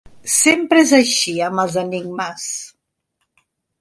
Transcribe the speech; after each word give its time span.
Sempre 0.35 0.79
és 0.85 0.93
així, 0.99 1.33
amb 1.49 1.63
els 1.65 1.77
enigmes. 1.83 2.49